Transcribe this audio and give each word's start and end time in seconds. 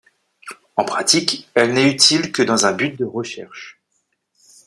En 0.77 0.83
pratique, 0.83 1.47
elle 1.53 1.73
n'est 1.73 1.91
utile 1.91 2.31
que 2.31 2.41
dans 2.41 2.65
un 2.65 2.71
but 2.71 2.97
de 2.97 3.05
recherche. 3.05 3.79